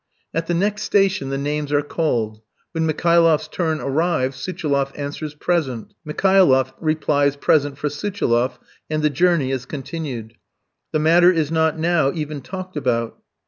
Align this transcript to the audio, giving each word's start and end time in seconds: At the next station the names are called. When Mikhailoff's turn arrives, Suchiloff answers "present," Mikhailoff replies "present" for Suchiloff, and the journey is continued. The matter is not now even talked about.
At 0.33 0.47
the 0.47 0.55
next 0.55 0.81
station 0.81 1.29
the 1.29 1.37
names 1.37 1.71
are 1.71 1.83
called. 1.83 2.41
When 2.71 2.87
Mikhailoff's 2.87 3.47
turn 3.47 3.79
arrives, 3.79 4.35
Suchiloff 4.37 4.91
answers 4.95 5.35
"present," 5.35 5.93
Mikhailoff 6.03 6.73
replies 6.79 7.35
"present" 7.35 7.77
for 7.77 7.87
Suchiloff, 7.87 8.57
and 8.89 9.03
the 9.03 9.11
journey 9.11 9.51
is 9.51 9.67
continued. 9.67 10.33
The 10.91 10.97
matter 10.97 11.31
is 11.31 11.51
not 11.51 11.77
now 11.77 12.11
even 12.15 12.41
talked 12.41 12.75
about. 12.75 13.19